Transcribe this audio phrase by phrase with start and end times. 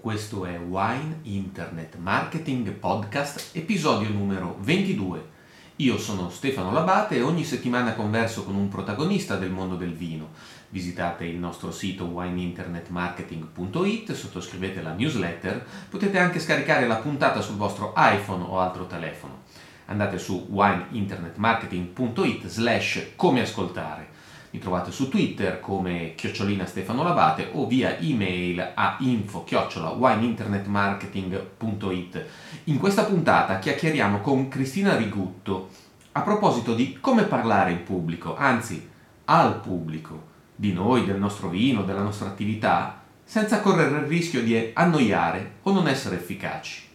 [0.00, 5.28] Questo è Wine Internet Marketing Podcast, episodio numero 22.
[5.76, 10.30] Io sono Stefano Labate e ogni settimana converso con un protagonista del mondo del vino.
[10.70, 17.92] Visitate il nostro sito wineinternetmarketing.it, sottoscrivete la newsletter, potete anche scaricare la puntata sul vostro
[17.94, 19.42] iPhone o altro telefono.
[19.84, 24.19] Andate su wineinternetmarketing.it slash come ascoltare
[24.50, 32.26] mi trovate su Twitter come chiocciolina Stefano Labate o via email a info wineinternetmarketing.it.
[32.64, 35.68] In questa puntata chiacchieriamo con Cristina Rigutto
[36.12, 38.88] a proposito di come parlare in pubblico, anzi
[39.26, 40.26] al pubblico,
[40.56, 45.72] di noi, del nostro vino, della nostra attività, senza correre il rischio di annoiare o
[45.72, 46.88] non essere efficaci.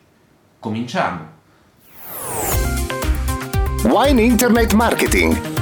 [0.59, 1.31] Cominciamo!
[3.85, 5.54] Wine Internet Marketing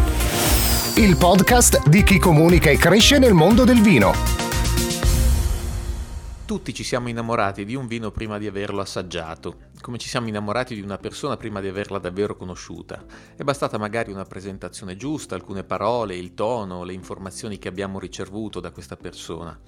[0.98, 4.14] il podcast di chi comunica e cresce nel mondo del vino.
[6.46, 10.76] Tutti ci siamo innamorati di un vino prima di averlo assaggiato, come ci siamo innamorati
[10.76, 13.04] di una persona prima di averla davvero conosciuta.
[13.36, 18.60] È bastata magari una presentazione giusta, alcune parole, il tono, le informazioni che abbiamo ricevuto
[18.60, 19.60] da questa persona.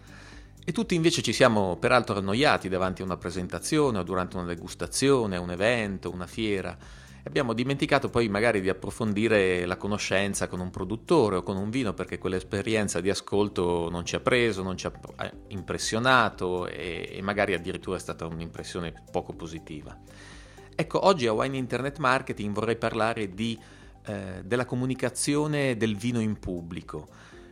[0.64, 5.38] E tutti invece ci siamo peraltro annoiati davanti a una presentazione o durante una degustazione,
[5.38, 6.78] un evento, una fiera
[7.28, 11.92] Abbiamo dimenticato poi magari di approfondire la conoscenza con un produttore o con un vino
[11.95, 17.22] perché quell'esperienza di ascolto non ci ha preso, non ci ha eh, impressionato e, e
[17.23, 19.98] magari addirittura è stata un'impressione poco positiva.
[20.76, 23.59] Ecco, oggi a Wine Internet Marketing vorrei parlare di,
[24.06, 27.08] eh, della comunicazione del vino in pubblico.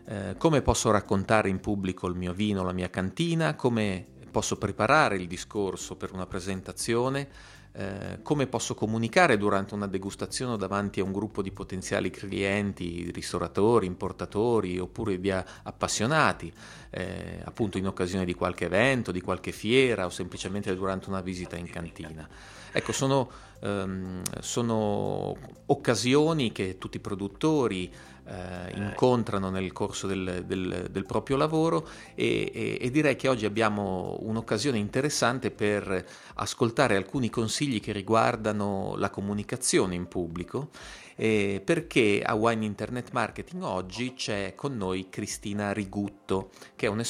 [0.05, 5.16] Eh, come posso raccontare in pubblico il mio vino, la mia cantina, come posso preparare
[5.16, 7.27] il discorso per una presentazione,
[7.75, 13.88] eh, come posso comunicare durante una degustazione davanti a un gruppo di potenziali clienti, ristoratori,
[13.88, 16.53] importatori oppure di appassionati,
[16.91, 21.55] eh, appunto in occasione di qualche evento, di qualche fiera o semplicemente durante una visita
[21.55, 22.27] in cantina.
[22.71, 23.29] Ecco, sono,
[23.59, 25.35] ehm, sono
[25.67, 27.91] occasioni che tutti i produttori
[28.25, 33.45] eh, incontrano nel corso del, del, del proprio lavoro e, e, e, direi che oggi
[33.45, 40.69] abbiamo un'occasione interessante per ascoltare alcuni consigli che riguardano la comunicazione in pubblico
[41.16, 47.01] eh, perché a Wine Internet Marketing oggi c'è con noi Cristina Rigutto che è, un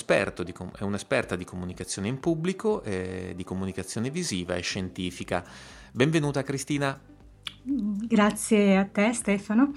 [0.43, 5.43] di, è un'esperta di comunicazione in pubblico, eh, di comunicazione visiva e scientifica.
[5.91, 6.99] Benvenuta Cristina.
[7.63, 9.71] Grazie a te Stefano.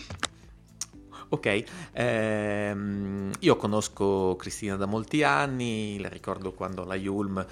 [1.29, 7.45] Ok, ehm, io conosco Cristina da molti anni, la ricordo quando la Yulm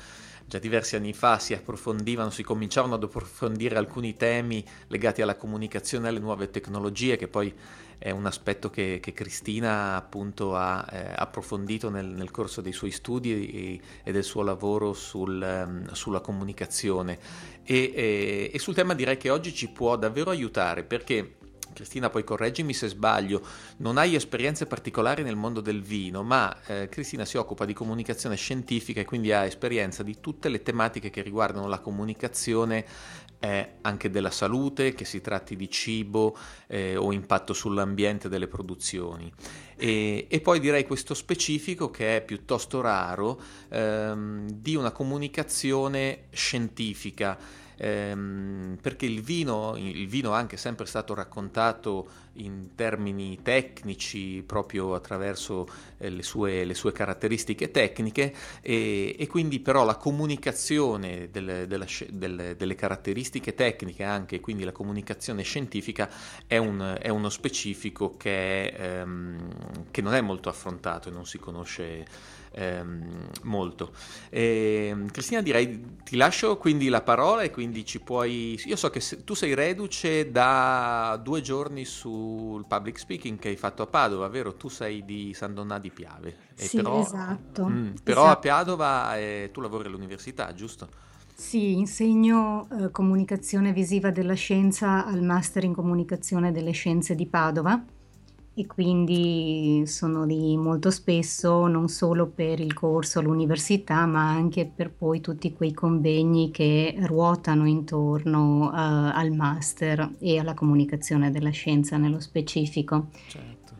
[0.47, 6.07] già diversi anni fa si approfondivano, si cominciavano ad approfondire alcuni temi legati alla comunicazione
[6.07, 7.53] e alle nuove tecnologie, che poi
[7.99, 12.93] è un aspetto che, che Cristina appunto ha eh, approfondito nel, nel, corso dei suoi
[12.93, 17.19] studi e, e del suo lavoro sul, um, sulla comunicazione.
[17.65, 21.37] E, e, e sul tema direi che oggi ci può davvero aiutare perché
[21.75, 23.43] Cristina poi correggimi se sbaglio,
[23.79, 28.37] non hai esperienze particolari nel mondo del vino, ma eh, Cristina si occupa di comunicazione
[28.37, 32.87] scientifica e quindi ha esperienza di tutte le tematiche che riguardano la comunicazione
[33.41, 36.34] eh, anche della salute, che si tratti di cibo
[36.67, 39.31] eh, o impatto sull'ambiente delle produzioni.
[39.77, 47.37] E, e, poi direi questo specifico che è piuttosto raro ehm, di una comunicazione scientifica
[47.77, 54.95] ehm, perché il vino, il vino è anche sempre stato raccontato in termini tecnici proprio
[54.95, 55.69] attraverso
[55.99, 61.87] eh, le, sue, le, sue, caratteristiche tecniche e, e, quindi però la comunicazione delle, della,
[62.09, 66.11] delle, delle, caratteristiche tecniche anche quindi la comunicazione scientifica
[66.47, 71.39] è, un, è uno specifico che, ehm, che non è molto affrontato e non si
[71.39, 72.05] conosce
[72.54, 73.92] ehm, molto.
[74.31, 78.59] E, Cristina, direi ti lascio quindi la parola e quindi ci puoi...
[78.65, 83.56] Io so che se, tu sei reduce da due giorni sul public speaking che hai
[83.56, 84.54] fatto a Padova, vero?
[84.54, 86.37] Tu sei di San Donnà di Piave.
[86.54, 87.66] sì, però, esatto.
[87.66, 88.48] Mh, però esatto.
[88.48, 90.88] a Padova eh, tu lavori all'università, giusto?
[91.36, 97.84] Sì, insegno eh, comunicazione visiva della scienza al Master in comunicazione delle scienze di Padova
[98.56, 104.92] e quindi sono lì molto spesso non solo per il corso all'università ma anche per
[104.92, 111.97] poi tutti quei convegni che ruotano intorno uh, al master e alla comunicazione della scienza
[111.97, 113.09] nello specifico.
[113.27, 113.72] Certo.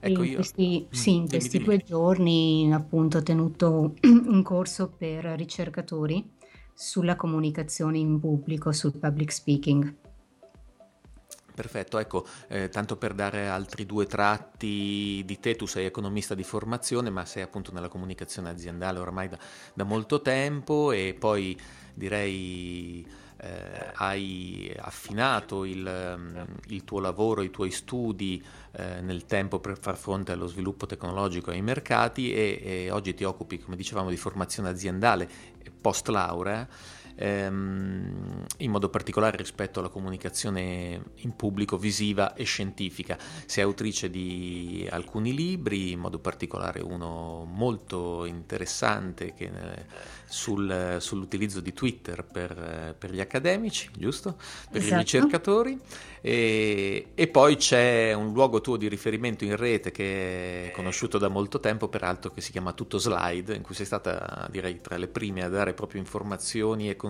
[0.00, 1.88] Ecco in questi, mm, sì, in questi dimmi, due dimmi.
[1.88, 6.38] giorni appunto ho tenuto un corso per ricercatori
[6.74, 9.94] sulla comunicazione in pubblico, sul public speaking.
[11.60, 16.42] Perfetto, ecco, eh, tanto per dare altri due tratti di te, tu sei economista di
[16.42, 19.38] formazione, ma sei appunto nella comunicazione aziendale ormai da,
[19.74, 21.54] da molto tempo e poi
[21.92, 26.36] direi eh, hai affinato il, mm,
[26.68, 28.42] il, tuo lavoro, i tuoi studi
[28.72, 33.12] eh, nel tempo per far fronte allo sviluppo tecnologico e ai mercati e, e oggi
[33.12, 35.28] ti occupi, come dicevamo, di formazione aziendale
[35.78, 36.66] post laurea
[37.20, 43.18] ehm, in modo particolare rispetto alla comunicazione in pubblico visiva e scientifica.
[43.44, 49.84] Sei autrice di alcuni libri, in modo particolare uno molto interessante che, eh,
[50.24, 54.36] sul, sull'utilizzo di Twitter per, per, gli accademici, giusto?
[54.70, 54.94] Per esatto.
[54.94, 55.78] i ricercatori.
[56.22, 61.28] E, e, poi c'è un luogo tuo di riferimento in rete che è conosciuto da
[61.28, 65.08] molto tempo, peraltro, che si chiama Tutto Slide, in cui sei stata, direi, tra le
[65.08, 67.09] prime a dare proprio informazioni e consigli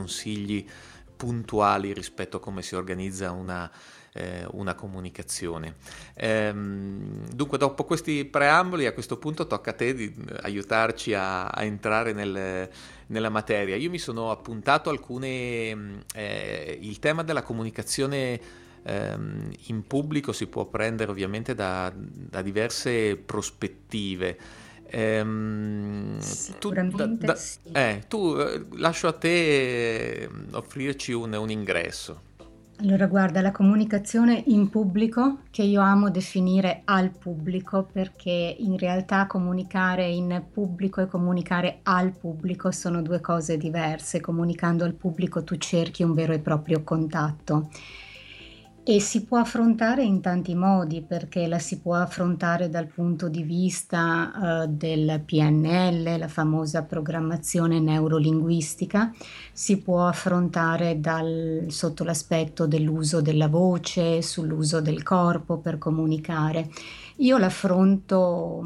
[1.17, 3.71] puntuali rispetto a come si organizza una,
[4.15, 5.75] eh, una comunicazione.
[6.15, 11.63] Ehm, dunque, dopo questi preamboli, a questo punto tocca a te di aiutarci a, a
[11.63, 12.69] entrare nel,
[13.09, 13.77] nella materia.
[13.77, 16.05] Io mi sono appuntato alcune.
[16.15, 18.41] Eh, il tema della comunicazione
[18.83, 24.39] ehm, in pubblico si può prendere ovviamente da, da diverse prospettive.
[24.91, 26.19] Ehm,
[26.59, 27.59] tu, da, da, sì.
[27.73, 32.29] eh, tu eh, lascio a te eh, offrirci un, un ingresso.
[32.83, 39.27] Allora, guarda, la comunicazione in pubblico, che io amo definire al pubblico, perché in realtà
[39.27, 44.21] comunicare in pubblico e comunicare al pubblico sono due cose diverse.
[44.21, 47.69] Comunicando al pubblico tu cerchi un vero e proprio contatto
[48.83, 53.43] e si può affrontare in tanti modi perché la si può affrontare dal punto di
[53.43, 59.13] vista uh, del PNL, la famosa programmazione neurolinguistica,
[59.53, 66.71] si può affrontare dal, sotto l'aspetto dell'uso della voce, sull'uso del corpo per comunicare.
[67.17, 68.65] Io l'affronto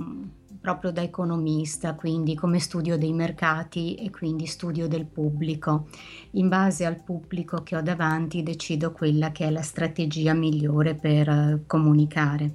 [0.65, 5.89] proprio da economista, quindi come studio dei mercati e quindi studio del pubblico.
[6.33, 11.29] In base al pubblico che ho davanti decido quella che è la strategia migliore per
[11.29, 12.53] uh, comunicare.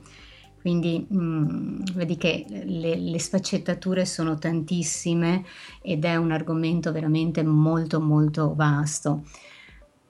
[0.60, 5.46] Quindi mh, mm, vedi che le, le, sfaccettature sono tantissime
[5.80, 9.22] ed è un argomento veramente molto molto vasto.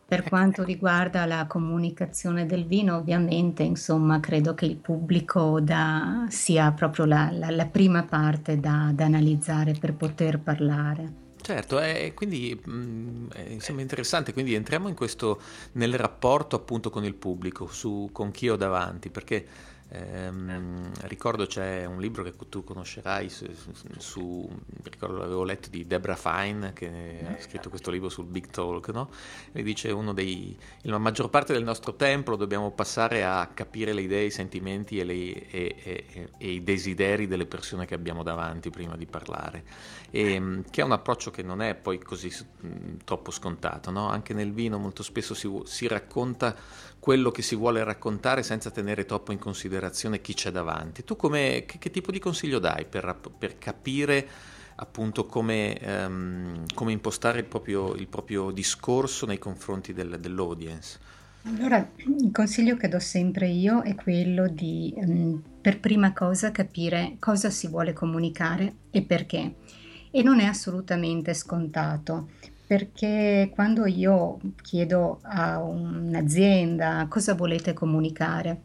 [0.10, 6.72] Per quanto riguarda la comunicazione del vino, ovviamente, insomma, credo che il pubblico da, sia
[6.72, 11.28] proprio la, la, la prima parte da, da, analizzare per poter parlare.
[11.40, 15.40] Certo, e quindi mh, mm, sembra interessante, quindi entriamo questo,
[15.74, 19.46] nel rapporto appunto con il pubblico, su, con chi ho davanti, perché
[19.92, 23.48] Ehm, ricordo c'è un libro che tu conoscerai su,
[23.98, 24.48] su,
[24.84, 29.10] ricordo l'avevo letto di Debra Fine che ha scritto questo libro sul Big Talk, no?
[29.52, 34.02] E dice uno dei la maggior parte del nostro tempo dobbiamo passare a capire le
[34.02, 38.70] idee, i sentimenti e, le, e, e, e i desideri delle persone che abbiamo davanti
[38.70, 39.64] prima di parlare.
[40.12, 42.32] E, ehm, che è un approccio che non è poi così
[42.62, 44.08] mh, troppo scontato, no?
[44.08, 46.56] Anche nel vino molto spesso si, si racconta
[47.00, 51.04] quello che si vuole raccontare senza tenere troppo in considerazione chi c'è davanti.
[51.04, 54.28] Tu come, che, che tipo di consiglio dai per, per capire
[54.76, 61.00] appunto come, um, come impostare il proprio, il proprio, discorso nei confronti del, dell'audience?
[61.44, 67.16] Allora, il consiglio che do sempre io è quello di, um, per prima cosa, capire
[67.20, 69.56] cosa si vuole comunicare e perché.
[70.12, 72.30] E non è assolutamente scontato
[72.70, 78.62] perché quando io chiedo a un'azienda cosa volete comunicare,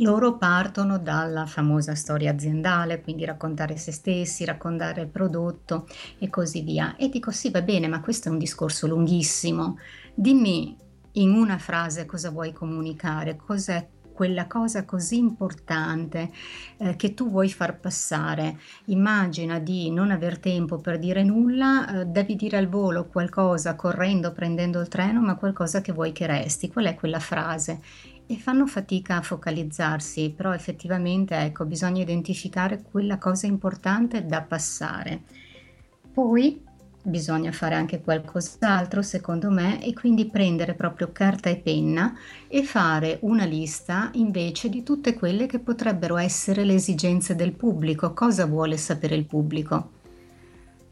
[0.00, 5.86] loro partono dalla famosa storia aziendale, quindi raccontare se stessi, raccontare il prodotto
[6.18, 6.96] e così via.
[6.96, 9.76] E dico sì, va bene, ma questo è un discorso lunghissimo.
[10.14, 10.74] Dimmi
[11.12, 13.86] in una frase cosa vuoi comunicare, cos'è
[14.18, 16.32] quella cosa così importante
[16.78, 18.58] eh, che tu vuoi far passare.
[18.86, 24.32] Immagina di non aver tempo per dire nulla, eh, devi dire al volo qualcosa correndo,
[24.32, 26.68] prendendo il treno, ma qualcosa che vuoi che resti.
[26.68, 27.80] Qual è quella frase?
[28.26, 35.22] E fanno fatica a focalizzarsi, però effettivamente ecco, bisogna identificare quella cosa importante da passare.
[36.12, 36.66] Poi
[37.08, 42.14] bisogna fare anche qualcos'altro secondo me e quindi prendere proprio carta e penna
[42.46, 48.12] e fare una lista invece di tutte quelle che potrebbero essere le esigenze del pubblico,
[48.14, 49.92] cosa vuole sapere il pubblico.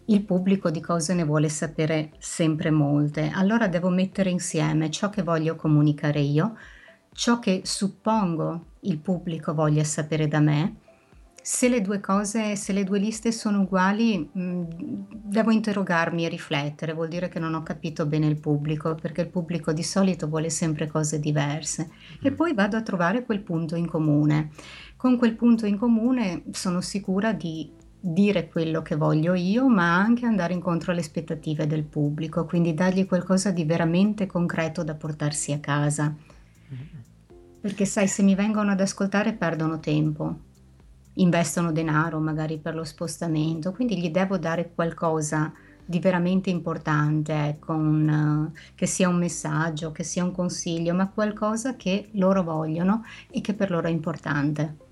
[0.06, 5.22] Il pubblico di cose ne vuole sapere sempre molte, allora devo mettere insieme ciò che
[5.22, 6.56] voglio comunicare io,
[7.12, 10.76] ciò che suppongo il pubblico voglia sapere da me,
[11.46, 14.64] se le due cose, se le due liste sono uguali, mh, mm,
[15.12, 19.28] devo interrogarmi e riflettere, vuol dire che non ho capito bene il pubblico, perché il
[19.28, 21.88] pubblico di solito vuole sempre cose diverse.
[22.20, 22.34] E mm.
[22.34, 24.50] poi vado a trovare quel punto in comune.
[24.96, 30.26] Con quel punto in comune sono sicura di dire quello che voglio io, ma anche
[30.26, 35.60] andare incontro alle aspettative del pubblico, quindi dargli qualcosa di veramente concreto da portarsi a
[35.60, 36.12] casa.
[37.60, 40.54] Perché sai, se mi vengono ad ascoltare perdono tempo
[41.16, 45.52] investono denaro magari per lo spostamento, quindi gli devo dare qualcosa
[45.88, 51.76] di veramente importante, ecco, un, che sia un messaggio, che sia un consiglio, ma qualcosa
[51.76, 54.84] che loro vogliono e che per loro è importante.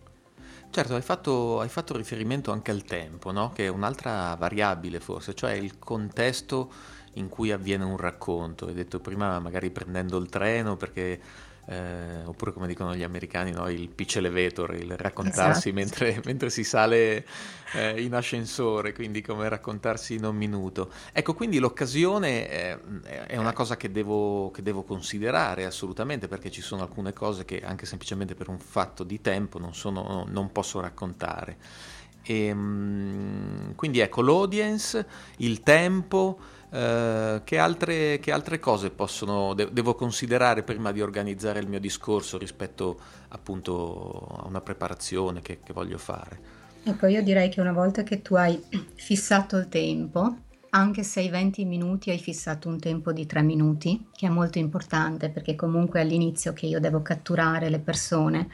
[0.71, 3.51] Certo, hai fatto, hai fatto riferimento anche al tempo, no?
[3.53, 6.73] che è un'altra variabile forse, cioè il contesto
[7.15, 8.67] in cui avviene un racconto.
[8.67, 11.21] Hai detto prima magari prendendo il treno perché
[11.67, 13.69] eh, oppure come dicono gli americani, no?
[13.69, 15.75] il pitch elevator, il raccontarsi esatto.
[15.75, 17.25] mentre, mentre, si sale
[17.73, 20.91] eh, in ascensore, quindi come raccontarsi in un minuto.
[21.13, 22.79] Ecco, quindi l'occasione è,
[23.27, 27.63] è una cosa che devo, che devo, considerare assolutamente, perché ci sono alcune cose che
[27.63, 31.57] anche semplicemente per un fatto di tempo non, sono, non posso raccontare.
[32.23, 35.07] E, ehm, quindi ecco, l'audience,
[35.39, 36.39] il tempo,
[36.75, 41.79] eh, che, altre, che, altre, cose possono, de- devo considerare prima di organizzare il mio
[41.79, 46.63] discorso rispetto appunto a una preparazione che, che voglio fare?
[46.83, 48.61] Ecco, io direi che una volta che tu hai
[48.97, 50.37] fissato il tempo,
[50.71, 54.59] anche se ai 20 minuti hai fissato un tempo di 3 minuti, che è molto
[54.59, 58.49] importante perché comunque all'inizio che io devo catturare le persone,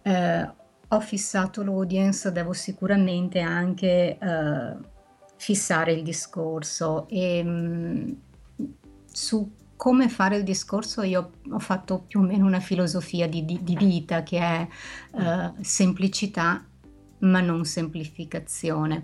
[0.00, 0.50] eh,
[0.88, 4.98] ho fissato l'audience, devo sicuramente anche eh,
[5.40, 8.16] fissare il discorso e mh,
[9.10, 13.58] su come fare il discorso io ho fatto più o meno una filosofia di, di,
[13.62, 14.68] di vita che è
[15.12, 16.62] uh, semplicità
[17.20, 19.02] ma non semplificazione.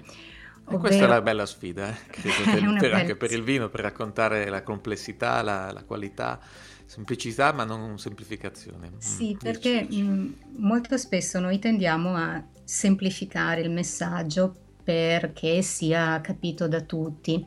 [0.64, 0.78] Ovvero...
[0.78, 1.97] questa è la bella sfida, eh?
[2.21, 6.38] per, per, anche per il vino, per raccontare la complessità, la, la qualità,
[6.85, 8.90] semplicità ma non semplificazione.
[8.90, 16.21] Mm, sì, mm, perché mh, molto spesso noi tendiamo a semplificare il messaggio perché sia
[16.21, 17.45] capito da tutti.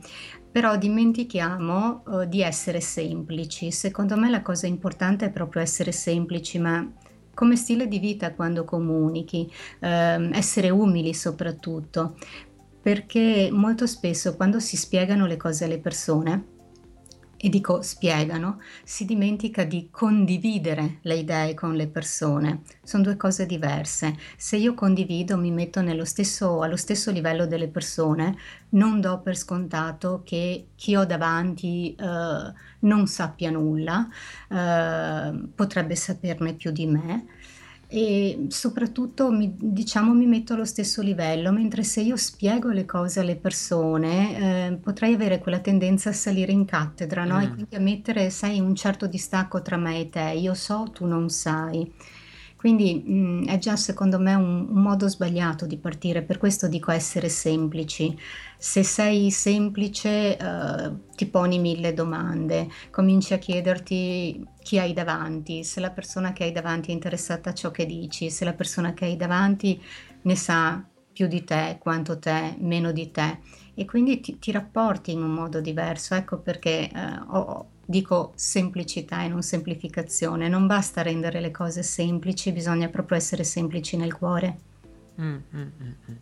[0.52, 3.70] Però dimentichiamo uh, di essere semplici.
[3.70, 6.86] Secondo me la cosa importante è proprio essere semplici, ma
[7.32, 12.18] come stile di vita quando comunichi, uh, essere umili soprattutto,
[12.82, 16.44] perché molto spesso quando si spiegano le cose alle persone,
[17.42, 22.60] e dico spiegano, si dimentica di condividere le idee con le persone.
[22.82, 24.14] Sono due cose diverse.
[24.36, 28.36] Se io condivido, mi metto stesso, allo stesso livello delle persone,
[28.70, 34.06] non do per scontato che chi ho davanti eh, non sappia nulla,
[34.48, 37.24] eh, potrebbe saperne più di me
[37.92, 43.18] e soprattutto mi, diciamo mi metto allo stesso livello, mentre se io spiego le cose
[43.18, 47.38] alle persone eh, potrei avere quella tendenza a salire in cattedra no?
[47.38, 47.42] mm.
[47.42, 51.04] e quindi a mettere, sai, un certo distacco tra me e te, io so, tu
[51.04, 51.92] non sai.
[52.60, 56.68] Quindi mh, mm, è già secondo me un, un, modo sbagliato di partire, per questo
[56.68, 58.14] dico essere semplici.
[58.58, 65.80] Se sei semplice uh, ti poni mille domande, cominci a chiederti chi hai davanti, se
[65.80, 69.06] la persona che hai davanti è interessata a ciò che dici, se la persona che
[69.06, 69.80] hai davanti
[70.20, 73.38] ne sa più di te, quanto te, meno di te
[73.74, 76.14] e quindi ti, ti rapporti in un modo diverso.
[76.14, 82.52] Ecco perché uh, ho dico semplicità e non semplificazione, non basta rendere le cose semplici,
[82.52, 84.69] bisogna proprio essere semplici nel cuore.
[85.20, 86.14] Mm, mm, mm, mm.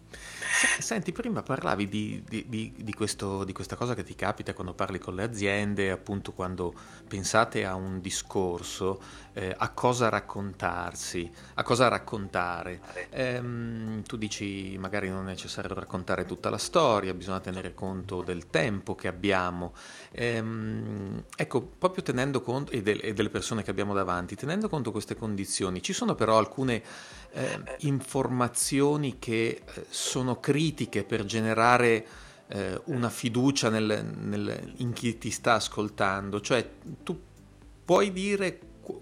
[0.81, 4.99] Senti, prima parlavi di, di, di, questo, di questa cosa che ti capita quando parli
[4.99, 6.75] con le aziende, appunto quando
[7.07, 9.01] pensate a un discorso,
[9.35, 12.81] eh, a cosa raccontarsi, a cosa raccontare.
[13.11, 18.49] Ehm, tu dici magari non è necessario raccontare tutta la storia, bisogna tenere conto del
[18.49, 19.75] tempo che abbiamo.
[20.11, 24.89] Ehm, ecco, proprio tenendo conto, e, del, e, delle persone che abbiamo davanti, tenendo conto
[24.89, 26.83] di queste condizioni, ci sono però alcune
[27.33, 32.07] eh, informazioni che eh, sono critiche per generare
[32.49, 36.69] eh, una fiducia nel, nel, in chi ti sta ascoltando, cioè
[37.03, 37.19] tu
[37.85, 38.61] puoi dire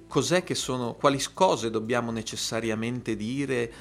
[0.08, 3.72] cos'è che sono, quali cose dobbiamo necessariamente dire,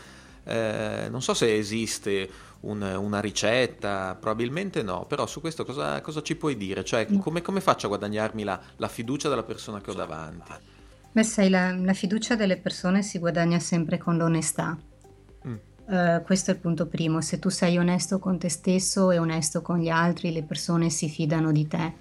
[0.44, 2.30] eh, non so se esiste
[2.62, 6.84] un, una ricetta, probabilmente no, però su questo cosa, cosa ci puoi dire?
[6.84, 7.20] Cioè mm.
[7.20, 10.52] come, come faccio a guadagnarmi la, la, fiducia della persona che ho davanti?
[11.16, 14.78] Beh, sai, la, la fiducia delle persone si guadagna sempre con l'onestà.
[15.88, 19.62] Uh, questo è il punto primo, se tu sei onesto con te stesso e onesto
[19.62, 21.94] con gli altri, le persone si fidano di te.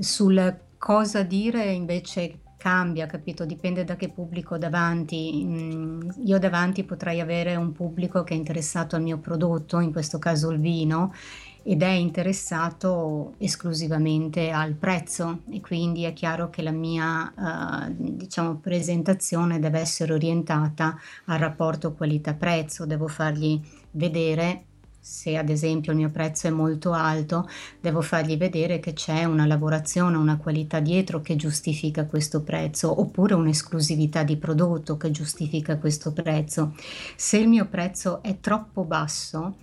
[0.00, 3.46] Sul cosa dire invece cambia, capito?
[3.46, 5.42] Dipende da che pubblico ho davanti.
[5.42, 10.18] Mm, io davanti potrei avere un pubblico che è interessato al mio prodotto, in questo
[10.18, 11.14] caso il vino,
[11.62, 18.56] ed è interessato esclusivamente al prezzo e quindi è chiaro che la mia uh, diciamo,
[18.56, 23.60] presentazione deve essere orientata al rapporto qualità-prezzo, devo fargli
[23.92, 24.64] vedere
[25.02, 27.48] se ad esempio il mio prezzo è molto alto,
[27.80, 33.34] devo fargli vedere che c'è una lavorazione, una qualità dietro che giustifica questo prezzo, oppure
[33.34, 36.74] un'esclusività di prodotto che giustifica questo prezzo.
[37.16, 39.56] Se il mio prezzo è troppo basso,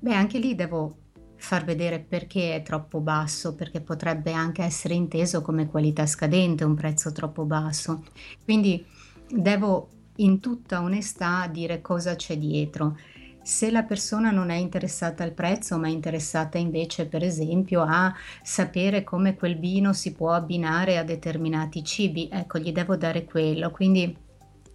[0.00, 0.96] beh, anche lì devo
[1.42, 6.76] far vedere perché è troppo basso, perché potrebbe anche essere inteso come qualità scadente un
[6.76, 8.04] prezzo troppo basso.
[8.44, 8.86] Quindi
[9.28, 12.96] devo in tutta onestà dire cosa c'è dietro.
[13.42, 18.14] Se la persona non è interessata al prezzo, ma è interessata invece, per esempio, a
[18.40, 23.72] sapere come quel vino si può abbinare a determinati cibi, ecco, gli devo dare quello.
[23.72, 24.16] Quindi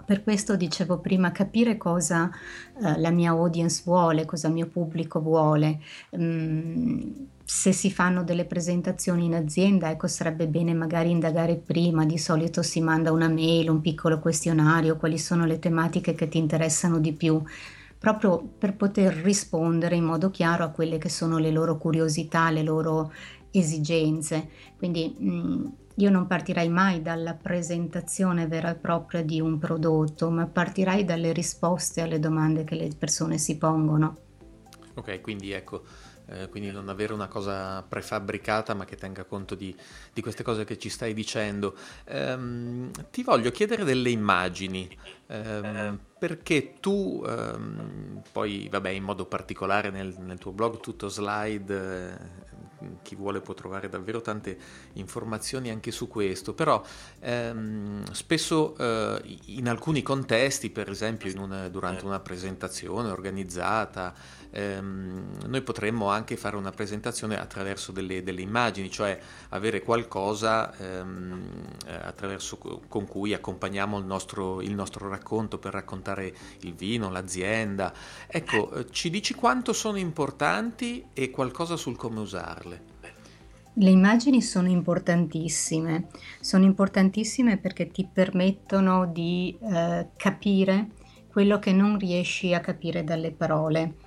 [0.08, 2.32] per questo dicevo prima, capire cosa
[2.82, 5.82] eh, la mia audience vuole, cosa il mio pubblico vuole.
[6.16, 7.10] Mm,
[7.44, 12.62] se si fanno delle presentazioni in azienda, ecco, sarebbe bene magari indagare prima, di solito
[12.62, 17.12] si manda una mail, un piccolo questionario, quali sono le tematiche che ti interessano di
[17.12, 17.44] più,
[18.00, 22.64] proprio per poter rispondere in modo chiaro a quelle che sono le loro curiosità, le
[22.64, 23.12] loro
[23.52, 24.48] esigenze.
[24.78, 25.66] Quindi mh, mm,
[26.00, 31.34] io non partirei mai dalla presentazione vera e propria di un prodotto, ma partirei dalle
[31.34, 34.26] risposte alle domande che le persone si pongono.
[34.94, 35.84] Ok, quindi ecco,
[36.28, 39.76] eh, quindi non avere una cosa prefabbricata ma che tenga conto di,
[40.14, 41.76] di queste cose che ci stai dicendo.
[42.06, 44.88] Ehm, ti voglio chiedere delle immagini,
[45.28, 52.12] ehm, perché tu, ehm, poi vabbè in modo particolare nel, nel tuo blog tutto slide,
[52.12, 52.67] eh,
[53.02, 54.58] chi vuole può trovare davvero tante
[54.94, 56.84] informazioni anche su questo, però
[57.20, 64.14] ehm, spesso eh, in alcuni contesti, per esempio una, durante una presentazione organizzata,
[64.52, 69.20] ehm, noi potremmo anche fare una presentazione attraverso delle, delle immagini, cioè
[69.50, 71.66] avere qualcosa ehm,
[72.88, 77.94] con cui accompagniamo il nostro, il nostro racconto per raccontare il vino, l'azienda.
[78.28, 82.67] Ecco, eh, ci dici quanto sono importanti e qualcosa sul come usarle.
[83.80, 86.08] Le immagini sono importantissime,
[86.40, 90.90] sono importantissime perché ti permettono di eh, capire
[91.28, 93.98] quello che non riesci a capire dalle parole.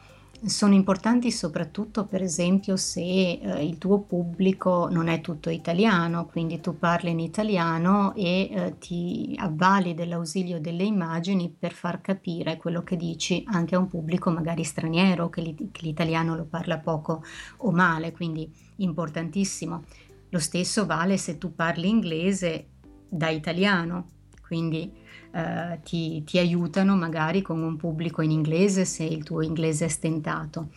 [0.43, 6.61] Sono importanti soprattutto per esempio se eh, il tuo pubblico non è tutto italiano, quindi
[6.61, 12.83] tu parli in italiano e eh, ti avvali dell'ausilio delle immagini per far capire quello
[12.83, 17.23] che dici anche a un pubblico magari straniero che, li, che l'italiano lo parla poco
[17.59, 19.85] o male, quindi importantissimo.
[20.31, 22.67] Lo stesso vale se tu parli inglese
[23.09, 24.11] da italiano,
[24.47, 24.93] quindi
[25.33, 29.89] eh, ti, ti, aiutano magari con un pubblico in inglese se il tuo inglese è
[29.89, 30.71] stentato.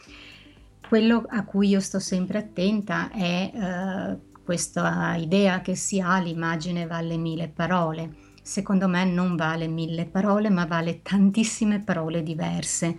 [0.87, 6.85] Quello a cui io sto sempre attenta è eh, questa idea che si ha l'immagine
[6.85, 8.15] vale mille parole.
[8.41, 12.97] Secondo me non vale mille parole, ma vale tantissime parole diverse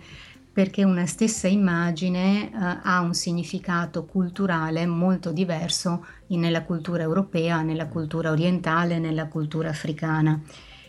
[0.55, 7.87] perché una stessa immagine eh, ha un significato culturale molto diverso nella cultura europea, nella
[7.87, 10.41] cultura orientale, nella cultura africana.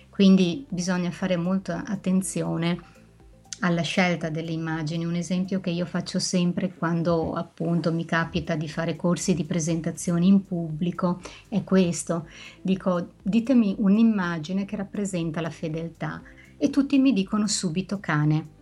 [0.09, 2.79] Quindi bisogna fare molta attenzione
[3.59, 5.05] alla scelta delle immagini.
[5.05, 10.29] Un esempio che io faccio sempre quando appunto mi capita di fare corsi di presentazioni
[10.29, 12.29] in pubblico è questo.
[12.63, 16.23] Dico, ditemi un'immagine che rappresenta la fedeltà
[16.57, 18.55] e tutti mi dicono subito cane.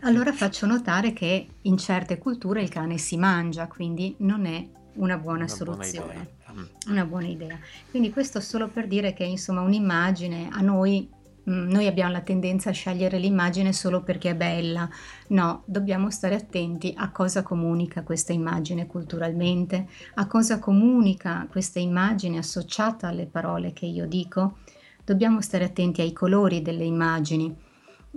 [0.00, 5.16] Allora faccio notare che in certe culture il cane si mangia, quindi non è una
[5.18, 6.12] buona una soluzione.
[6.12, 6.64] Buona Mm.
[6.90, 7.58] Una buona idea.
[7.90, 11.08] Quindi questo solo per dire che insomma un'immagine a noi
[11.48, 14.88] mm, noi abbiamo la tendenza a scegliere l'immagine solo perché è bella.
[15.28, 22.38] No, dobbiamo stare attenti a cosa comunica questa immagine culturalmente, a cosa comunica questa immagine
[22.38, 24.58] associata alle parole che io dico.
[25.04, 27.54] Dobbiamo stare attenti ai colori delle immagini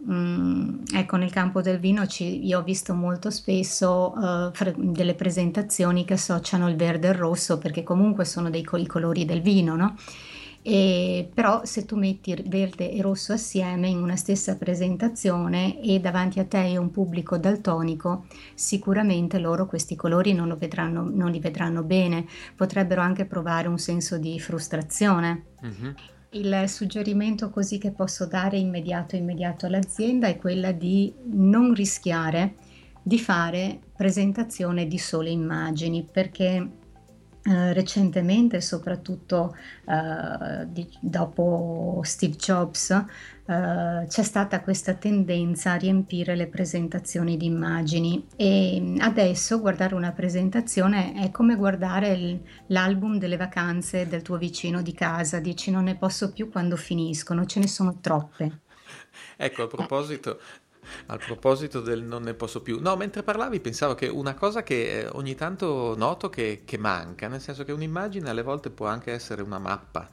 [0.08, 5.14] Mm, ecco, nel campo del vino ci, io ho visto molto spesso uh, fre- delle
[5.14, 9.42] presentazioni che associano il verde e il rosso perché comunque sono dei co- colori del
[9.42, 9.96] vino, no?
[10.62, 16.40] E, però se tu metti verde e rosso assieme in una stessa presentazione e davanti
[16.40, 21.84] a te è un pubblico daltonico, sicuramente loro questi colori non, vedranno, non li vedranno
[21.84, 25.44] bene, potrebbero anche provare un senso di frustrazione.
[25.66, 25.92] Mm-hmm.
[26.32, 32.56] Il suggerimento così che posso dare immediato immediato all'azienda è quella di non rischiare
[33.02, 36.78] di fare presentazione di sole immagini perché
[37.42, 43.06] Uh, recentemente, soprattutto uh, di, dopo Steve Jobs,
[43.50, 50.12] uh, c'è stata questa tendenza a riempire le presentazioni di immagini e adesso guardare una
[50.12, 55.86] presentazione è come guardare il, l'album delle vacanze del tuo vicino di casa, dici non
[55.86, 58.60] ne posso più quando finiscono, ce ne sono troppe.
[59.42, 60.40] Ecco, a proposito,
[61.08, 64.99] al proposito del non ne posso più, no, mentre parlavi pensavo che una cosa che
[64.99, 69.12] eh, ogni tanto noto che, che manca, nel senso che un'immagine alle volte può anche
[69.12, 70.10] essere una mappa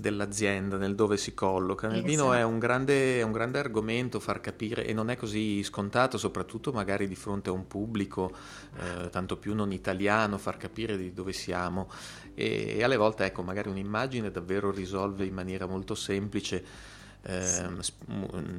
[0.00, 1.86] dell'azienda, nel dove si colloca.
[1.88, 5.62] Nel vino è un grande, è un grande argomento far capire e non è così
[5.62, 8.32] scontato, soprattutto magari di fronte a un pubblico
[8.78, 11.90] eh, tanto più non italiano, far capire di dove siamo.
[12.34, 16.98] E, e alle volte, ecco, magari un'immagine davvero risolve in maniera molto semplice
[17.38, 17.64] Sì.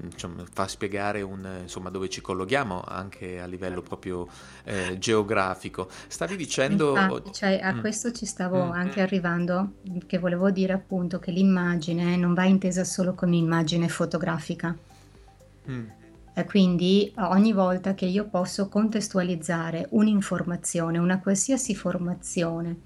[0.03, 4.27] insomma, fa spiegare un, eh, insomma, dove ci collochiamo anche a livello proprio
[4.63, 5.89] eh, geografico.
[6.07, 6.95] Stavi dicendo...
[6.95, 9.75] Infatti, cioè, a Mm, questo ci stavo mm, anche arrivando,
[10.07, 14.75] che volevo dire appunto che l'immagine non va intesa solo come immagine fotografica.
[15.67, 15.91] mm,
[16.33, 22.79] E quindi ogni volta che io posso contestualizzare un'informazione, una qualsiasi formazione,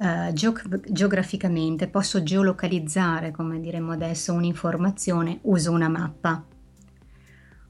[0.00, 6.44] eh, geograficamente, posso geolocalizzare, come diremmo adesso, un'informazione, uso una mappa.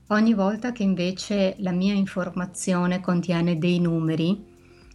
[0.09, 4.45] Ogni volta che invece la mia informazione contiene dei numeri,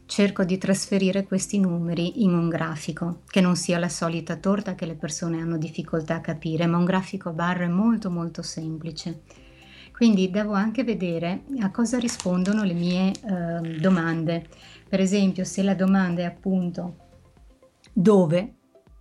[0.06, 4.86] cerco di trasferire questi numeri in un grafico, che non sia la solita torta che
[4.86, 9.22] le persone hanno difficoltà a capire, ma un grafico a barre molto molto semplice.
[9.92, 14.48] Quindi devo anche vedere a cosa rispondono le mie eh, domande.
[14.88, 16.98] Per esempio, se la domanda è appunto
[17.94, 18.54] dove,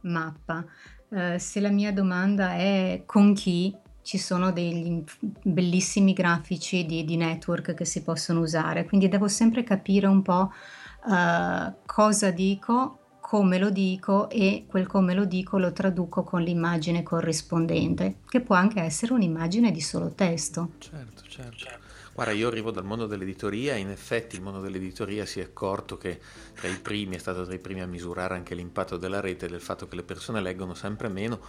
[0.03, 0.65] mappa.
[1.09, 5.03] Eh, se la mia domanda è con chi, ci sono degli
[5.43, 8.85] bellissimi grafici di, di network che si possono usare.
[8.85, 10.53] Quindi devo sempre capire un po'
[11.09, 17.03] eh, cosa dico, come lo dico e quel come lo dico lo traduco con l'immagine
[17.03, 20.73] corrispondente, che può anche essere un'immagine di solo testo.
[21.23, 21.92] certo, certo.
[22.15, 25.97] Guarda, io arrivo dal mondo dell'editoria e in effetti il mondo dell'editoria si è accorto
[25.97, 26.21] che
[26.55, 29.63] tra i primi è stato tra i primi a misurare anche l'impatto della rete, del
[29.63, 31.41] fatto che le persone leggono sempre meno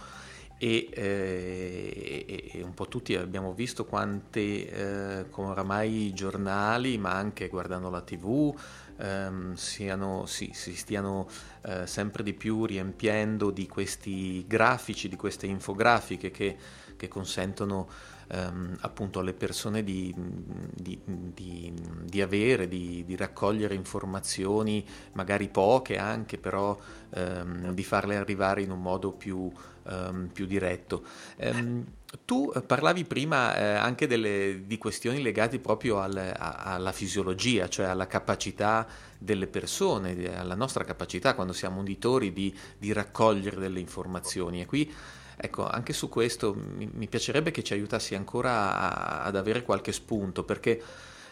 [0.56, 7.48] e, eh, e- un po' tutti abbiamo visto quante eh, oramai i giornali, ma anche
[7.48, 8.56] guardando la TV,
[8.96, 11.28] ehm, siano, si, si stiano
[11.62, 16.56] eh, sempre di più riempiendo di questi grafici, di queste infografiche che,
[16.96, 25.48] che consentono ehm, appunto alle persone di, di- di- di avere, di, raccogliere informazioni, magari
[25.48, 26.76] poche anche, però
[27.14, 29.50] ehm, di farle arrivare in un modo più,
[29.88, 31.04] ehm, più diretto.
[31.36, 31.84] Ehm,
[32.24, 37.68] tu eh, parlavi prima eh, anche delle- di questioni legate proprio al- a- alla fisiologia,
[37.68, 38.86] cioè alla capacità
[39.18, 44.60] delle persone, alla nostra capacità quando siamo uditori di, di raccogliere delle informazioni.
[44.60, 44.92] E qui,
[45.36, 49.92] ecco, anche su questo mi, mi piacerebbe che ci aiutassi ancora a- ad avere qualche
[49.92, 50.82] spunto, perché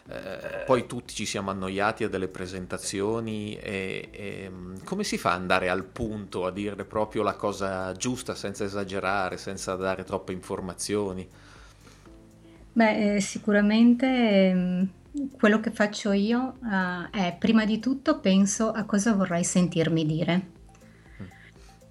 [0.09, 5.33] eh, poi tutti ci siamo annoiati a delle presentazioni e, e, mh, come si fa
[5.33, 10.33] ad andare al punto, a dire proprio la cosa giusta senza esagerare, senza dare troppe
[10.33, 11.29] informazioni?
[12.75, 14.88] Beh, eh, sicuramente ehm,
[15.33, 20.61] quello che faccio io eh, è prima di tutto penso a cosa vorrei sentirmi dire.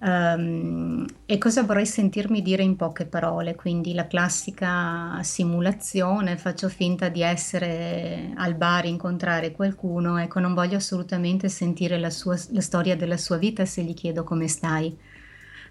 [0.04, 7.08] Ehm, e cosa vorrei sentirmi dire in poche parole, quindi la classica simulazione, faccio finta
[7.08, 12.96] di essere al bar, incontrare qualcuno, ecco, non voglio assolutamente sentire la sua, la storia
[12.96, 14.96] della sua vita se gli chiedo come stai.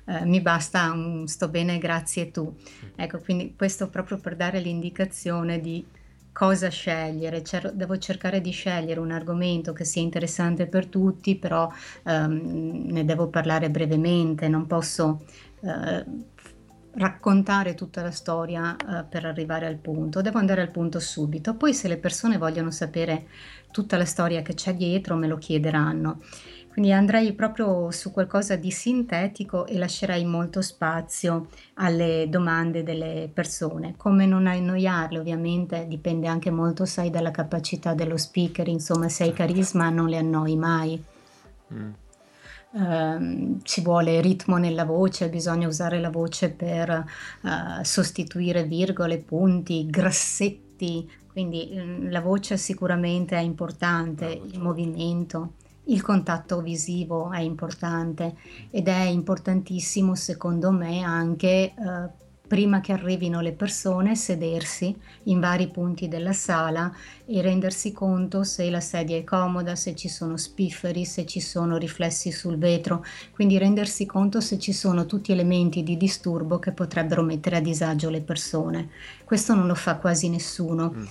[0.06, 2.56] Eh, mi basta un sto bene, grazie tu.
[2.96, 5.86] Ecco, quindi questo proprio per dare l'indicazione di
[6.32, 7.44] cosa scegliere.
[7.44, 11.70] Cer- devo cercare di scegliere un argomento che sia interessante per tutti, però
[12.04, 15.24] ehm, ne devo parlare brevemente, non posso
[15.62, 16.06] eh,
[16.94, 21.56] raccontare tutta la storia eh, per arrivare al punto, devo andare al punto subito.
[21.56, 23.28] Poi se le persone vogliono sapere
[23.72, 26.22] tutta la storia che c'è dietro, me lo chiederanno.
[26.72, 33.96] Quindi andrei proprio su qualcosa di sintetico e lascerei molto spazio alle domande delle persone.
[33.98, 39.36] Come non annoiarle, ovviamente dipende anche molto, sai, dalla capacità dello speaker, insomma, se hai
[39.36, 39.44] Certo.
[39.44, 41.04] carisma non le annoi mai.
[41.74, 41.92] Mm.
[42.74, 49.88] Ehm, ci vuole ritmo nella voce, bisogna usare la voce per eh, sostituire virgole, punti,
[49.90, 55.56] grassetti, quindi mm, la voce sicuramente è importante, il movimento,
[55.92, 58.36] il contatto visivo è importante
[58.70, 62.20] ed è importantissimo secondo me anche eh,
[62.52, 66.94] prima che arrivino le persone, sedersi in vari punti della sala
[67.26, 71.78] e rendersi conto se la sedia è comoda, se ci sono spifferi, se ci sono
[71.78, 77.22] riflessi sul vetro, quindi rendersi conto se ci sono tutti elementi di disturbo che potrebbero
[77.22, 78.90] mettere a disagio le persone.
[79.24, 80.94] Questo non lo fa quasi nessuno.
[80.94, 81.06] Mm.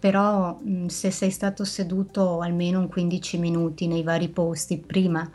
[0.00, 5.30] Però se sei stato seduto almeno un 15 minuti nei vari posti prima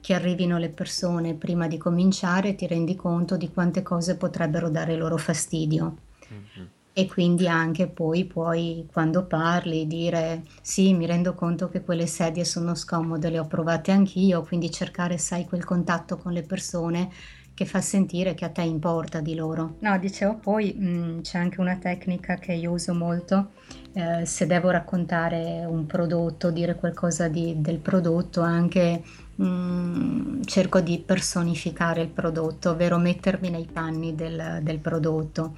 [0.00, 4.96] che arrivino le persone prima di cominciare, ti rendi conto di quante cose potrebbero dare
[4.96, 5.96] loro fastidio.
[6.32, 6.66] Mm-hmm.
[6.92, 12.44] E quindi anche poi puoi, quando parli, dire sì, mi rendo conto che quelle sedie
[12.44, 17.10] sono scomode, le ho provate anch'io, quindi cercare, sai, quel contatto con le persone
[17.54, 19.76] che fa sentire che a te importa di loro.
[19.78, 23.52] No, dicevo poi mh, mm, c'è anche una tecnica che io uso molto,
[23.92, 29.02] eh, se devo raccontare un prodotto, dire qualcosa di, del prodotto, anche
[29.36, 35.56] mh, mm, cerco di personificare il prodotto, ovvero mettermi nei panni del, del prodotto.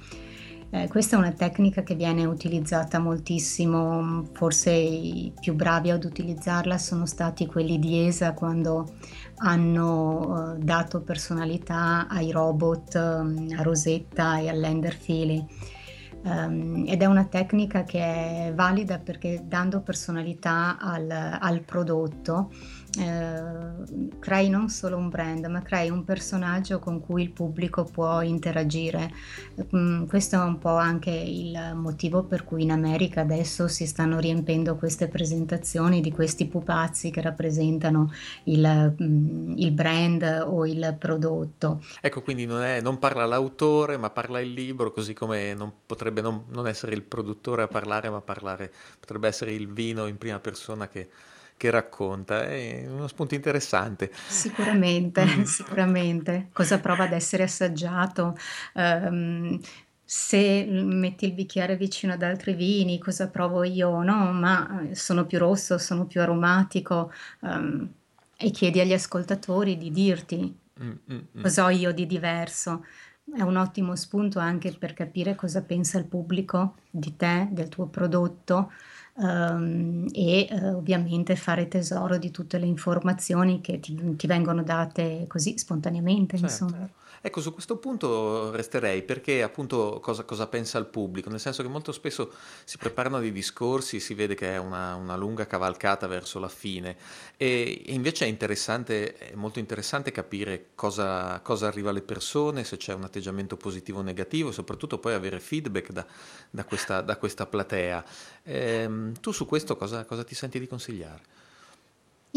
[0.69, 6.77] Eh, questa è una tecnica che viene utilizzata moltissimo, forse i più bravi ad utilizzarla
[6.77, 8.95] sono stati quelli di ESA quando
[9.37, 15.45] hanno eh, dato personalità ai robot, mm, a Rosetta e all'Enderfili.
[16.23, 22.51] Um, ed è una tecnica che è valida perché dando personalità al, al prodotto
[22.99, 28.21] eh, crei non solo un brand, ma crei un personaggio con cui il pubblico può
[28.21, 29.11] interagire.
[29.75, 34.19] Mm, questo è un po' anche il motivo per cui in America adesso si stanno
[34.19, 38.11] riempendo queste presentazioni di questi pupazzi che rappresentano
[38.45, 41.83] il, mm, il brand o il prodotto.
[42.01, 46.21] Ecco, quindi non, è, non, parla l'autore, ma parla il libro, così come non potrebbe
[46.21, 50.39] non, non essere il produttore a parlare, ma parlare, potrebbe essere il vino in prima
[50.39, 51.09] persona che
[51.57, 54.11] che racconta, è uno spunto interessante.
[54.27, 55.43] Sicuramente, mm.
[55.43, 56.49] sicuramente.
[56.53, 58.37] Cosa prova ad essere assaggiato?
[58.73, 59.59] Um,
[60.03, 64.01] se metti il bicchiere vicino ad altri vini, cosa provo io?
[64.03, 67.11] No, ma eh, sono più rosso, sono più aromatico.
[67.39, 67.89] Um,
[68.37, 71.41] e chiedi agli ascoltatori di dirti mm, mm, mm.
[71.41, 72.85] cosa ho io di diverso.
[73.35, 77.87] È un ottimo spunto anche per capire cosa pensa il pubblico di te, del tuo
[77.87, 78.71] prodotto
[79.17, 85.25] um, e uh, ovviamente fare tesoro di tutte le informazioni che ti, ti vengono date
[85.27, 86.37] così spontaneamente.
[86.37, 86.63] Certo.
[86.63, 86.89] Insomma.
[87.21, 91.67] Ecco, su questo punto resterei perché appunto cosa, cosa, pensa il pubblico, nel senso che
[91.67, 92.31] molto spesso
[92.63, 96.95] si preparano dei discorsi, si vede che è una, una lunga cavalcata verso la fine
[97.35, 102.77] e, e, invece è interessante, è molto interessante capire cosa, cosa, arriva alle persone, se
[102.77, 106.05] c'è un atteggiamento positivo o negativo, soprattutto poi avere feedback da,
[106.49, 108.03] da, questa, da questa, platea.
[108.43, 111.36] Ehm, tu su questo cosa, cosa ti senti di consigliare?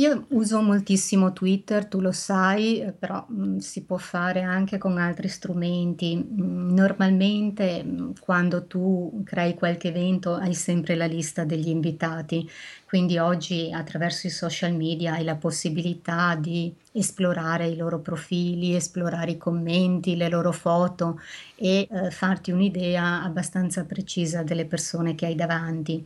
[0.01, 4.97] Io uso moltissimo Twitter, tu lo sai, però mh, mm, si può fare anche con
[4.97, 6.17] altri strumenti.
[6.17, 12.49] Mm, normalmente mh, mm, quando tu crei qualche evento hai sempre la lista degli invitati,
[12.87, 19.33] quindi oggi attraverso i social media hai la possibilità di esplorare i loro profili, esplorare
[19.33, 21.21] i commenti, le loro foto
[21.57, 26.03] e eh, farti un'idea abbastanza precisa delle persone che hai davanti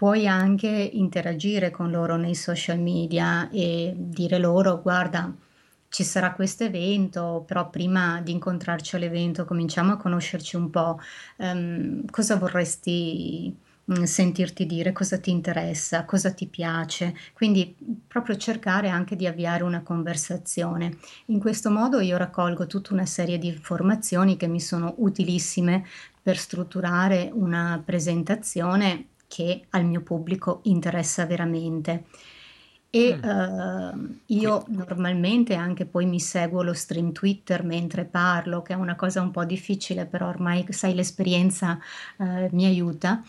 [0.00, 5.30] puoi anche interagire con loro nei social media e dire loro guarda
[5.90, 10.98] ci sarà questo evento, però prima di incontrarci all'evento cominciamo a conoscerci un po',
[11.36, 13.54] um, cosa vorresti
[13.92, 17.76] mm, sentirti dire, cosa ti interessa, cosa ti piace, quindi
[18.08, 20.96] proprio cercare anche di avviare una conversazione.
[21.26, 25.84] In questo modo io raccolgo tutta una serie di informazioni che mi sono utilissime
[26.22, 32.06] per strutturare una presentazione che al mio pubblico interessa veramente.
[32.90, 33.28] E mm.
[33.28, 38.96] uh, io normalmente anche poi mi seguo lo stream Twitter mentre parlo, che è una
[38.96, 41.78] cosa un po' difficile, però ormai sai l'esperienza
[42.16, 43.22] uh, mi aiuta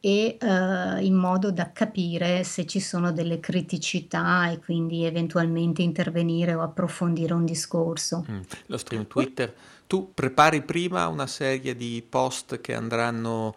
[0.00, 6.54] e uh, in modo da capire se ci sono delle criticità e quindi eventualmente intervenire
[6.54, 8.24] o approfondire un discorso.
[8.28, 8.40] Mm.
[8.66, 9.54] Lo stream Twitter,
[9.86, 13.54] tu prepari prima una serie di post che andranno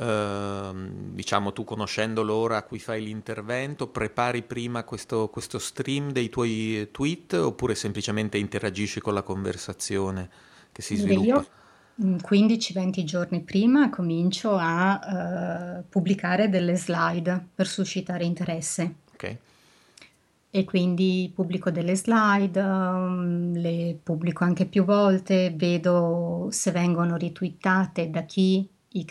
[0.00, 6.28] Ehm, diciamo tu conoscendo l'ora a cui fai l'intervento, prepari prima questo, questo stream dei
[6.28, 10.30] tuoi tweet oppure semplicemente interagisci con la conversazione
[10.70, 11.26] che si sviluppa?
[11.26, 11.46] Io
[12.00, 18.94] 15-20 giorni prima comincio a uh, pubblicare delle slide per suscitare interesse.
[19.14, 19.36] Ok.
[20.50, 28.10] E quindi pubblico delle slide, um, le pubblico anche più volte, vedo se vengono ritwittate
[28.10, 28.66] da chi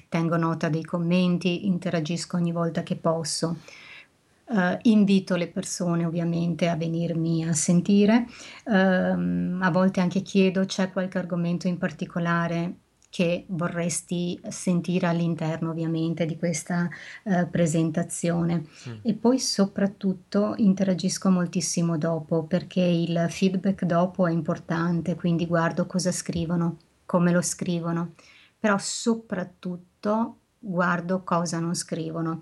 [0.07, 3.57] tengo nota dei commenti, interagisco ogni volta che posso.
[4.49, 8.25] Uh, invito le persone ovviamente a venirmi a sentire,
[8.63, 12.75] uh, a volte anche chiedo c'è qualche argomento in particolare
[13.09, 16.89] che vorresti sentire all'interno ovviamente di questa
[17.23, 18.93] uh, presentazione mm.
[19.01, 26.11] e poi soprattutto interagisco moltissimo dopo perché il feedback dopo è importante, quindi guardo cosa
[26.11, 28.13] scrivono, come lo scrivono,
[28.67, 32.41] però soprattutto guardo cosa non scrivono.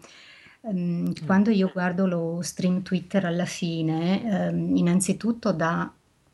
[0.61, 5.91] Um, quando io guardo lo stream Twitter alla fine, um, innanzitutto da,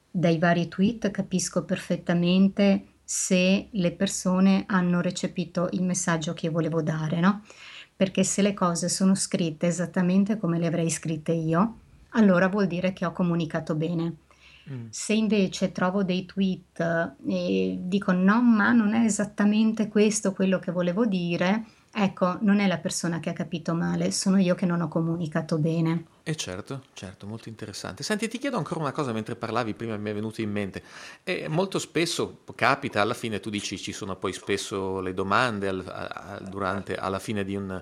[0.09, 7.19] dai vari tweet capisco perfettamente se le persone hanno recepito il messaggio che volevo dare,
[7.19, 7.43] no?
[7.93, 11.79] Perché se le cose sono scritte esattamente come le avrei scritte io,
[12.11, 14.15] allora vuol dire che ho comunicato bene.
[14.71, 14.85] Mm.
[14.89, 20.71] Se invece trovo dei tweet e dico no, ma non è esattamente questo quello che
[20.71, 24.81] volevo dire, ecco, non è la persona che ha capito male, sono io che non
[24.81, 26.05] ho comunicato bene.
[26.23, 28.03] E certo, certo, molto interessante.
[28.03, 30.83] Senti, ti chiedo ancora una cosa mentre parlavi, prima mi è venuto in mente.
[31.23, 35.83] E molto spesso capita, alla fine tu dici ci sono poi spesso le domande al,
[35.85, 37.81] a, durante, alla fine di, un,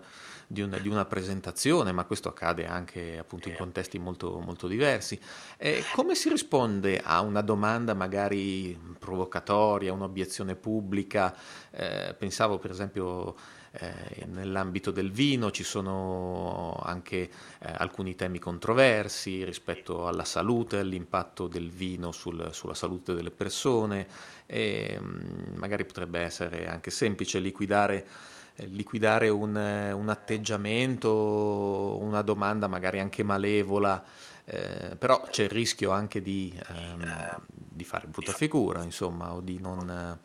[0.52, 5.20] di, un, di, una presentazione, ma questo accade anche appunto in contesti molto, molto diversi.
[5.58, 11.36] E come si risponde a una domanda magari provocatoria, un'obiezione pubblica?
[11.70, 13.36] Eh, pensavo per esempio
[13.74, 17.30] eh, nell'ambito del vino ci sono anche eh,
[17.78, 24.08] alcuni temi controversi rispetto alla salute, all'impatto del vino sul, sulla salute delle persone
[24.48, 32.22] e mh, mm, magari potrebbe essere anche semplice liquidare eh, liquidare un, un, atteggiamento, una
[32.22, 34.04] domanda magari anche malevola,
[34.46, 39.60] eh, però c'è il rischio anche di, ehm, di fare brutta figura, insomma, o di
[39.60, 40.18] non,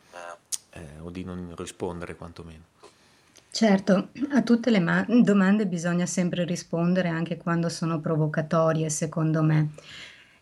[0.71, 2.63] eh, o di non rispondere quantomeno.
[3.55, 9.69] Certo, a tutte le ma- domande bisogna sempre rispondere anche quando sono provocatorie, secondo me.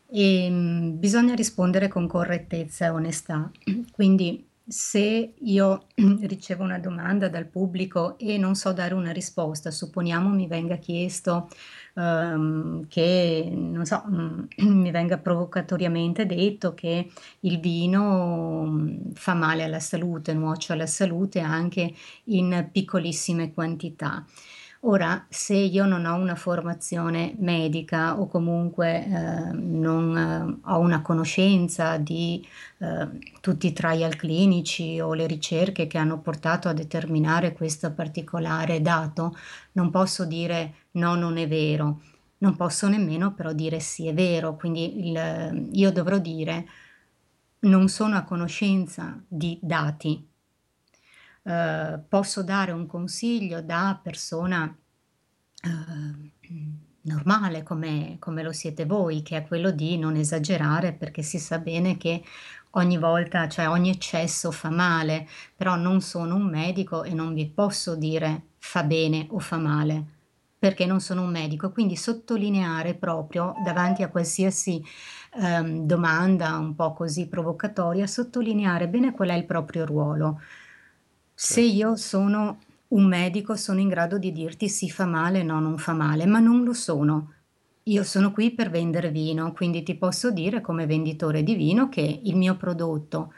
[0.09, 3.51] E, mh, bisogna rispondere con correttezza e onestà.
[3.91, 10.29] Quindi se io ricevo una domanda dal pubblico e non so dare una risposta, supponiamo
[10.29, 11.49] mi venga chiesto
[11.95, 14.03] ehm, che, non so,
[14.57, 17.09] mi venga provocatoriamente detto che
[17.41, 21.93] il vino mm, fa male alla salute, nuoce alla salute anche
[22.25, 24.25] in piccolissime quantità.
[24.85, 31.01] Ora, se io non ho una formazione medica o comunque eh, non eh, ho una
[31.01, 32.45] conoscenza di
[32.79, 33.07] eh,
[33.39, 39.33] tutti i trial clinici o le ricerche che hanno portato a determinare questo particolare dato,
[39.73, 42.01] non posso dire no, non è vero.
[42.39, 44.57] Non posso nemmeno però dire sì, è vero.
[44.57, 46.65] Quindi il, io dovrò dire
[47.59, 50.27] non sono a conoscenza di dati,
[51.43, 54.75] eh, posso dare un consiglio da persona
[55.63, 56.31] eh,
[57.01, 61.59] normale come, come, lo siete voi, che è quello di non esagerare perché si sa
[61.59, 62.23] bene che
[62.71, 67.47] ogni volta, cioè ogni eccesso fa male, però non sono un medico e non vi
[67.47, 70.21] posso dire fa bene o fa male
[70.63, 74.81] perché non sono un medico, quindi sottolineare proprio davanti a qualsiasi
[75.41, 80.39] ehm, domanda un po' così provocatoria, sottolineare bene qual è il proprio ruolo.
[81.45, 85.77] Se io sono un medico, sono in grado di dirti si fa male, no, non
[85.77, 87.33] fa male, ma non lo sono.
[87.83, 92.21] Io sono qui per vendere vino, quindi ti posso dire come venditore di vino che
[92.23, 93.33] il mio prodotto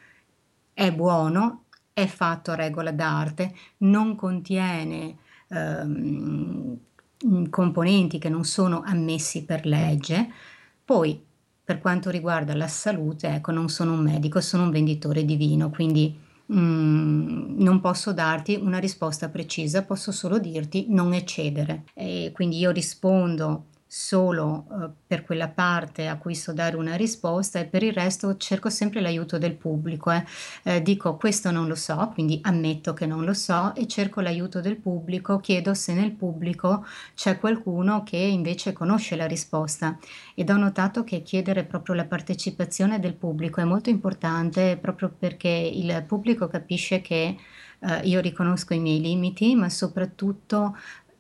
[0.72, 1.64] è buono,
[1.94, 6.78] è fatto a regola d'arte, non contiene ehm,
[7.50, 10.30] componenti che non sono ammessi per legge.
[10.86, 11.20] Poi,
[11.64, 15.72] per quanto riguarda la salute, ecco, non sono un medico, sono un venditore di vino,
[15.72, 16.22] quindi
[16.54, 21.84] mm, non posso darti una risposta precisa, posso solo dirti non eccedere.
[21.94, 23.66] E quindi io rispondo
[23.98, 28.36] solo eh, per quella parte a cui so dare una risposta e per il resto
[28.36, 30.12] cerco sempre l'aiuto del pubblico.
[30.12, 30.26] Eh.
[30.64, 34.60] Eh, dico questo non lo so, quindi ammetto che non lo so e cerco l'aiuto
[34.60, 39.98] del pubblico, chiedo se nel pubblico c'è qualcuno che invece conosce la risposta
[40.36, 45.48] ed ho notato che chiedere proprio la partecipazione del pubblico è molto importante proprio perché
[45.48, 47.38] il pubblico capisce che
[47.78, 50.76] Uh, io riconosco i miei limiti, ma soprattutto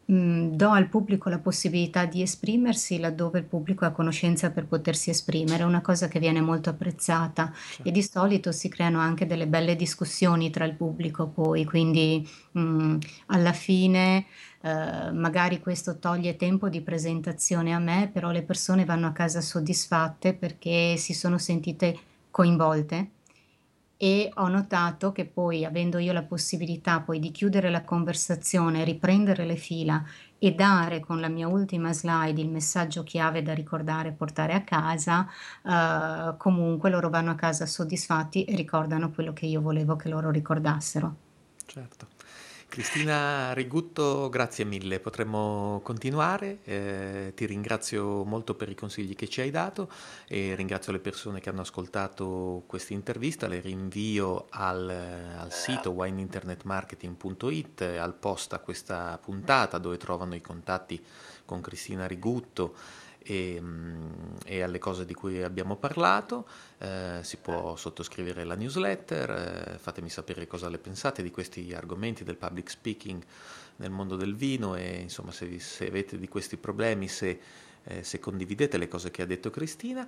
[0.07, 5.09] Mhmm, do al pubblico la possibilità di esprimersi laddove il pubblico ha conoscenza per potersi
[5.09, 7.51] esprimere, è una cosa che viene molto apprezzata.
[7.81, 12.99] E di solito si creano anche delle belle discussioni tra il pubblico poi, quindi, mhmm,
[13.27, 14.25] alla fine,
[14.61, 19.41] ehm, magari questo toglie tempo di presentazione a me, però le persone vanno a casa
[19.41, 21.97] soddisfatte perché si sono sentite
[22.29, 23.09] coinvolte
[23.97, 29.45] e ho notato che poi, avendo io la possibilità poi di chiudere la conversazione, riprendere
[29.45, 30.03] le fila
[30.37, 34.63] e dare con la mia ultima slide il messaggio chiave da ricordare e portare a
[34.63, 35.27] casa,
[35.63, 40.29] eh, comunque loro vanno a casa soddisfatti e ricordano quello che io volevo che loro
[40.29, 41.15] ricordassero.
[41.65, 42.14] Certo.
[42.67, 49.39] Cristina Rigutto, grazie mille, potremmo continuare, eh, ti ringrazio molto per i consigli che ci
[49.39, 49.89] hai dato
[50.27, 57.81] e ringrazio le persone che hanno ascoltato questa intervista, le rinvio al, al sito wineinternetmarketing.it,
[57.81, 61.01] al post a questa puntata dove trovano i contatti
[61.45, 62.75] con Cristina Rigutto
[63.25, 64.11] e, mm,
[64.45, 66.47] e, alle cose di cui abbiamo parlato.
[66.77, 69.29] Eh, si può sottoscrivere la newsletter,
[69.75, 73.23] eh, fatemi sapere cosa le pensate di questi argomenti del public speaking
[73.77, 77.39] nel mondo del vino e insomma se, se avete di questi problemi, se,
[77.83, 80.07] eh, se, condividete le cose che ha detto Cristina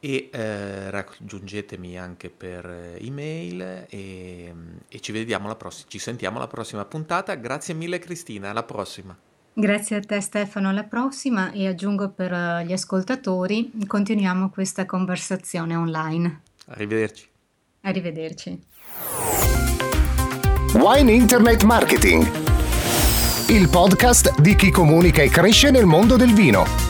[0.00, 4.54] e eh, raggiungetemi anche per email e,
[4.88, 7.34] e ci, vediamo la pross- ci sentiamo alla prossima puntata.
[7.34, 9.27] Grazie mille Cristina, alla prossima.
[9.60, 15.74] Grazie a te Stefano, alla prossima e aggiungo per eh, gli ascoltatori, continuiamo questa conversazione
[15.74, 16.42] online.
[16.66, 17.26] Arrivederci.
[17.80, 18.62] Arrivederci.
[20.74, 22.24] Wine Internet Marketing,
[23.48, 26.87] il podcast di chi comunica e cresce nel mondo del vino.